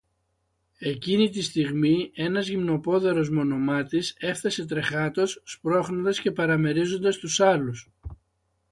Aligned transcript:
Εκείνη 0.79 1.29
τη 1.29 1.41
στιγμή, 1.41 2.11
ένας 2.15 2.47
γυμνοπόδαρος 2.47 3.29
μονομάτης 3.29 4.15
έφθασε 4.19 4.65
τρεχάτος, 4.65 5.41
σπρώχνοντας 5.45 6.19
και 6.21 6.31
παραμερίζοντας 6.31 7.17
τους 7.17 7.39
άλλους 7.39 7.89